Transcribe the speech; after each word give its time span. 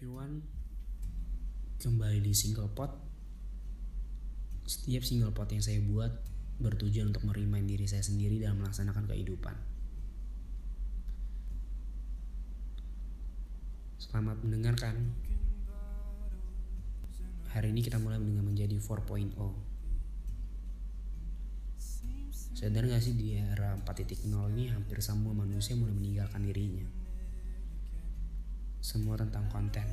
everyone 0.00 0.40
Kembali 1.76 2.24
di 2.24 2.32
Single 2.32 2.72
Pot. 2.72 2.88
Setiap 4.64 5.04
single 5.04 5.28
pot 5.36 5.44
yang 5.52 5.60
saya 5.60 5.76
buat 5.84 6.08
Bertujuan 6.56 7.12
untuk 7.12 7.28
merimain 7.28 7.68
diri 7.68 7.84
saya 7.84 8.00
sendiri 8.00 8.40
dalam 8.40 8.64
melaksanakan 8.64 9.04
kehidupan. 9.04 9.52
Selamat 14.00 14.40
mendengarkan. 14.40 15.12
Hari 17.52 17.68
ini 17.68 17.84
kita 17.84 18.00
mulai 18.00 18.16
dengan 18.24 18.48
menjadi 18.48 18.80
4.0 18.80 19.36
Sadar 22.56 22.88
gak 22.88 23.04
sih 23.04 23.20
di 23.20 23.36
era 23.36 23.76
4.0 23.76 24.16
ini 24.56 24.72
hampir 24.72 25.04
semua 25.04 25.36
manusia 25.36 25.76
mulai 25.76 25.92
meninggalkan 25.92 26.40
dirinya 26.48 26.88
semua 28.90 29.14
tentang 29.14 29.46
konten. 29.54 29.86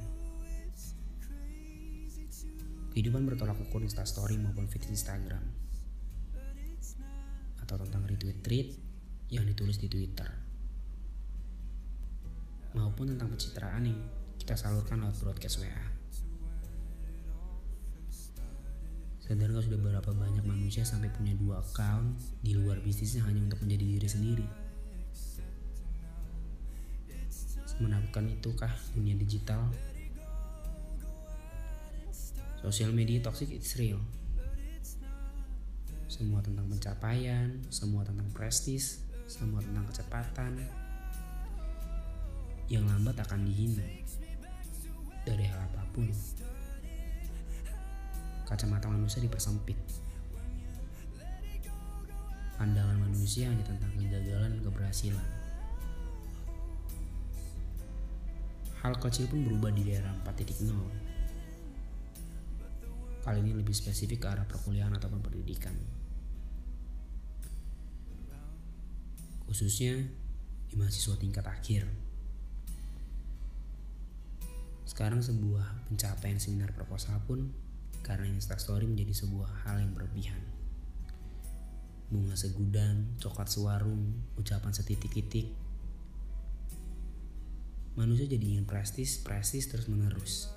Kehidupan 2.97 3.29
bertolak 3.29 3.53
ukur 3.61 3.85
Instastory 3.85 4.41
maupun 4.41 4.65
feed 4.65 4.89
Instagram. 4.89 5.45
Atau 7.61 7.77
tentang 7.85 8.09
retweet 8.09 8.41
tweet 8.41 8.73
yang 9.29 9.45
ditulis 9.45 9.77
di 9.77 9.85
Twitter. 9.85 10.25
Maupun 12.73 13.13
tentang 13.13 13.29
pencitraan 13.29 13.85
yang 13.85 14.01
kita 14.41 14.57
salurkan 14.57 15.05
lewat 15.05 15.13
broadcast 15.21 15.61
WA. 15.61 15.85
Sadar 19.21 19.53
gak 19.53 19.69
sudah 19.69 19.77
berapa 19.77 20.09
banyak 20.09 20.41
manusia 20.41 20.81
sampai 20.87 21.13
punya 21.13 21.37
dua 21.37 21.61
account 21.61 22.17
di 22.41 22.57
luar 22.57 22.81
bisnisnya 22.81 23.21
hanya 23.29 23.45
untuk 23.45 23.61
menjadi 23.61 23.85
diri 23.99 24.09
sendiri. 24.09 24.66
Menakutkan 27.77 28.25
itukah 28.29 28.71
dunia 28.97 29.13
digital? 29.17 29.69
Sosial 32.61 32.89
media 32.89 33.21
toxic 33.21 33.53
it's 33.53 33.77
real. 33.77 34.01
Semua 36.09 36.41
tentang 36.41 36.65
pencapaian, 36.65 37.53
semua 37.69 38.01
tentang 38.01 38.25
prestis, 38.33 39.05
semua 39.29 39.61
tentang 39.61 39.85
kecepatan. 39.91 40.57
Yang 42.67 42.83
lambat 42.89 43.15
akan 43.23 43.47
dihina 43.47 43.85
dari 45.23 45.45
hal 45.45 45.59
apa 45.61 45.83
pun. 45.93 46.09
Kacamata 48.47 48.87
manusia 48.91 49.21
dipersempit. 49.23 49.77
Pandangan 52.57 52.97
manusia 52.97 53.53
hanya 53.53 53.61
tentang 53.61 53.93
kegagalan 53.95 54.57
dan 54.57 54.61
keberhasilan. 54.65 55.46
Hal 58.87 58.95
kecil 59.03 59.27
pun 59.27 59.43
berubah 59.43 59.67
di 59.75 59.83
daerah 59.83 60.15
4.0. 60.23 60.63
Kali 63.19 63.43
ini 63.43 63.51
lebih 63.51 63.75
spesifik 63.75 64.23
ke 64.23 64.27
arah 64.31 64.47
perkuliahan 64.47 64.95
atau 64.95 65.11
pendidikan. 65.11 65.75
Khususnya 69.43 69.91
di 70.71 70.79
mahasiswa 70.79 71.19
tingkat 71.19 71.43
akhir. 71.43 71.83
Sekarang 74.87 75.19
sebuah 75.19 75.91
pencapaian 75.91 76.39
seminar 76.39 76.71
proposal 76.71 77.19
pun 77.27 77.51
karena 78.07 78.31
Instastory 78.31 78.87
menjadi 78.87 79.11
sebuah 79.19 79.67
hal 79.67 79.83
yang 79.83 79.91
berlebihan. 79.91 80.39
Bunga 82.07 82.39
segudang, 82.39 83.19
coklat 83.19 83.51
sewarung, 83.51 84.15
ucapan 84.39 84.71
setitik-titik, 84.71 85.66
manusia 87.97 88.29
jadi 88.29 88.45
ingin 88.45 88.69
prestis, 88.69 89.17
prestis 89.17 89.65
terus 89.65 89.89
menerus. 89.89 90.53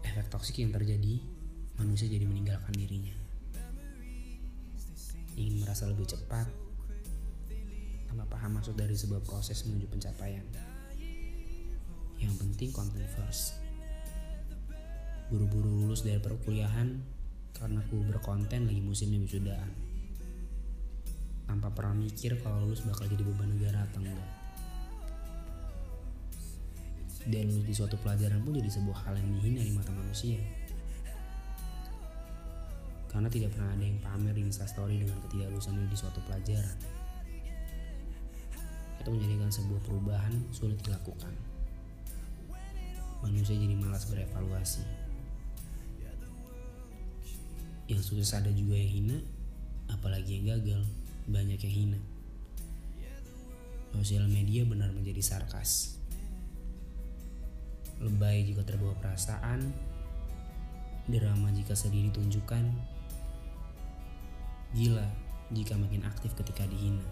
Efek 0.00 0.32
toksik 0.32 0.64
yang 0.64 0.72
terjadi, 0.72 1.20
manusia 1.76 2.08
jadi 2.08 2.24
meninggalkan 2.24 2.72
dirinya. 2.72 3.12
Ingin 5.36 5.60
merasa 5.60 5.84
lebih 5.84 6.08
cepat, 6.08 6.48
tanpa 8.08 8.24
paham 8.32 8.56
maksud 8.56 8.72
dari 8.72 8.96
sebuah 8.96 9.20
proses 9.20 9.68
menuju 9.68 9.92
pencapaian. 9.92 10.44
Yang 12.16 12.34
penting 12.40 12.72
konten 12.72 13.04
first. 13.12 13.60
Buru-buru 15.28 15.68
lulus 15.68 16.08
dari 16.08 16.20
perkuliahan 16.20 16.88
karena 17.52 17.84
aku 17.84 18.00
berkonten 18.08 18.64
lagi 18.64 18.80
musimnya 18.80 19.20
wisudaan 19.20 19.91
tanpa 21.46 21.68
pernah 21.72 21.96
mikir 21.98 22.38
kalau 22.40 22.64
lulus 22.66 22.82
bakal 22.86 23.06
jadi 23.10 23.22
beban 23.26 23.50
negara 23.52 23.84
atau 23.84 24.00
enggak. 24.00 24.30
Dan 27.22 27.46
di 27.62 27.74
suatu 27.74 27.94
pelajaran 28.02 28.42
pun 28.42 28.58
jadi 28.58 28.66
sebuah 28.66 29.06
hal 29.06 29.14
yang 29.14 29.30
dihina 29.38 29.62
di 29.62 29.72
mata 29.74 29.94
manusia. 29.94 30.42
Karena 33.06 33.28
tidak 33.28 33.54
pernah 33.54 33.70
ada 33.76 33.84
yang 33.84 34.00
pamer 34.02 34.34
di 34.34 34.42
instastory 34.48 35.04
dengan 35.04 35.20
ketidaklulusan 35.28 35.86
di 35.86 35.96
suatu 35.98 36.18
pelajaran. 36.26 36.78
Itu 38.98 39.08
menjadikan 39.12 39.50
sebuah 39.52 39.80
perubahan 39.86 40.34
sulit 40.50 40.80
dilakukan. 40.82 41.34
Manusia 43.22 43.54
jadi 43.54 43.76
malas 43.78 44.08
berevaluasi. 44.10 44.82
Yang 47.86 48.02
sukses 48.08 48.34
ada 48.34 48.50
juga 48.50 48.74
yang 48.74 48.90
hina, 48.90 49.18
apalagi 49.92 50.40
yang 50.40 50.58
gagal 50.58 50.82
banyak 51.28 51.58
yang 51.62 51.74
hina. 51.74 52.00
Sosial 53.92 54.24
media 54.26 54.64
benar 54.64 54.90
menjadi 54.90 55.20
sarkas. 55.20 56.00
Lebay 58.02 58.42
jika 58.48 58.66
terbawa 58.66 58.96
perasaan, 58.98 59.70
drama 61.06 61.52
jika 61.54 61.76
sedih 61.76 62.10
ditunjukkan, 62.10 62.64
gila 64.74 65.06
jika 65.52 65.76
makin 65.76 66.02
aktif 66.08 66.32
ketika 66.34 66.66
dihina. 66.66 67.04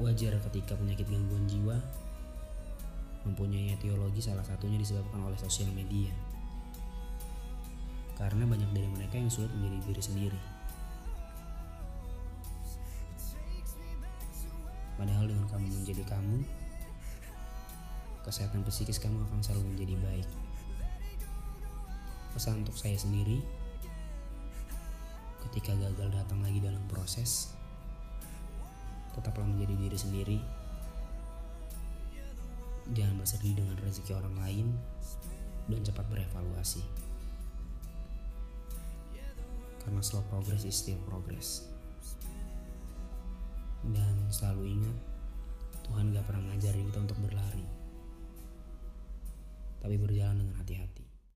Wajar 0.00 0.40
ketika 0.48 0.74
penyakit 0.80 1.06
gangguan 1.06 1.44
jiwa 1.44 1.76
mempunyai 3.28 3.76
etiologi 3.76 4.24
salah 4.24 4.42
satunya 4.42 4.80
disebabkan 4.80 5.20
oleh 5.28 5.36
sosial 5.36 5.68
media. 5.76 6.08
Karena 8.16 8.48
banyak 8.48 8.72
dari 8.72 8.88
mereka 8.88 9.20
yang 9.20 9.28
sulit 9.28 9.52
menjadi 9.52 9.92
diri 9.92 10.02
sendiri. 10.02 10.40
Padahal 15.00 15.32
dengan 15.32 15.48
kamu 15.48 15.80
menjadi 15.80 16.04
kamu, 16.12 16.44
kesehatan 18.20 18.60
psikis 18.68 19.00
kamu 19.00 19.16
akan 19.32 19.40
selalu 19.40 19.72
menjadi 19.72 19.96
baik. 19.96 20.28
Pesan 22.36 22.60
untuk 22.60 22.76
saya 22.76 23.00
sendiri, 23.00 23.40
ketika 25.48 25.72
gagal 25.72 26.12
datang 26.12 26.44
lagi 26.44 26.60
dalam 26.60 26.84
proses, 26.84 27.56
tetaplah 29.16 29.48
menjadi 29.48 29.88
diri 29.88 29.96
sendiri. 29.96 30.38
Jangan 32.92 33.24
bersedih 33.24 33.56
dengan 33.56 33.80
rezeki 33.80 34.12
orang 34.20 34.36
lain 34.36 34.66
dan 35.72 35.80
cepat 35.80 36.04
berevaluasi. 36.12 36.84
Karena 39.80 40.04
slow 40.04 40.20
progress 40.28 40.68
is 40.68 40.76
still 40.76 41.00
progress. 41.08 41.69
Dan 43.84 44.28
selalu 44.30 44.78
ingat, 44.78 44.96
Tuhan 45.88 46.14
gak 46.14 46.24
pernah 46.28 46.42
ngajarin 46.52 46.86
kita 46.88 46.98
untuk 47.02 47.18
berlari. 47.24 47.66
Tapi 49.80 49.96
berjalan 49.98 50.44
dengan 50.44 50.56
hati-hati. 50.60 51.09